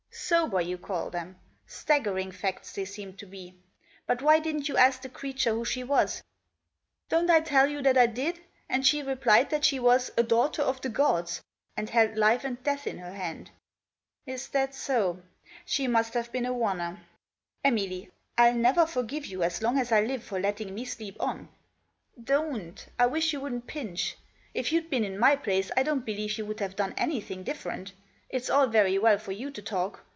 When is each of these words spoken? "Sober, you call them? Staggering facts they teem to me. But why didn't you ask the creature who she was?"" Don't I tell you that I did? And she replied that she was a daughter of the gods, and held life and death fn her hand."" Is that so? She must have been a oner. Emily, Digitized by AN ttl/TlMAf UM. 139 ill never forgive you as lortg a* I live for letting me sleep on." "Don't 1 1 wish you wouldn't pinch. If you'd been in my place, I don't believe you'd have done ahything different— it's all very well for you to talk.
"Sober, 0.13 0.61
you 0.61 0.77
call 0.77 1.09
them? 1.09 1.37
Staggering 1.65 2.31
facts 2.31 2.71
they 2.73 2.85
teem 2.85 3.13
to 3.17 3.25
me. 3.25 3.55
But 4.05 4.21
why 4.21 4.39
didn't 4.39 4.69
you 4.69 4.77
ask 4.77 5.01
the 5.01 5.09
creature 5.09 5.51
who 5.53 5.65
she 5.65 5.83
was?"" 5.83 6.21
Don't 7.09 7.29
I 7.29 7.41
tell 7.41 7.67
you 7.67 7.81
that 7.81 7.97
I 7.97 8.05
did? 8.07 8.39
And 8.69 8.85
she 8.87 9.03
replied 9.03 9.49
that 9.49 9.65
she 9.65 9.77
was 9.79 10.09
a 10.17 10.23
daughter 10.23 10.61
of 10.61 10.79
the 10.81 10.87
gods, 10.89 11.41
and 11.75 11.89
held 11.89 12.15
life 12.17 12.43
and 12.45 12.61
death 12.63 12.85
fn 12.85 12.99
her 13.01 13.11
hand."" 13.13 13.51
Is 14.25 14.47
that 14.49 14.73
so? 14.73 15.21
She 15.65 15.85
must 15.87 16.13
have 16.13 16.31
been 16.31 16.45
a 16.45 16.53
oner. 16.53 17.01
Emily, 17.65 18.07
Digitized 18.07 18.11
by 18.37 18.47
AN 18.47 18.53
ttl/TlMAf 18.55 18.55
UM. 18.55 18.55
139 18.55 18.55
ill 18.57 18.61
never 18.61 18.85
forgive 18.85 19.25
you 19.25 19.43
as 19.43 19.59
lortg 19.59 19.91
a* 19.91 19.95
I 19.95 20.01
live 20.05 20.23
for 20.23 20.39
letting 20.39 20.73
me 20.73 20.85
sleep 20.85 21.17
on." 21.19 21.49
"Don't 22.23 22.51
1 22.51 22.77
1 23.07 23.11
wish 23.11 23.33
you 23.33 23.41
wouldn't 23.41 23.67
pinch. 23.67 24.15
If 24.53 24.71
you'd 24.71 24.89
been 24.89 25.03
in 25.03 25.17
my 25.19 25.35
place, 25.35 25.71
I 25.75 25.83
don't 25.83 26.05
believe 26.05 26.37
you'd 26.37 26.59
have 26.61 26.75
done 26.77 26.93
ahything 26.95 27.43
different— 27.43 27.91
it's 28.29 28.49
all 28.49 28.67
very 28.67 28.97
well 28.97 29.17
for 29.17 29.33
you 29.33 29.51
to 29.51 29.61
talk. 29.61 30.05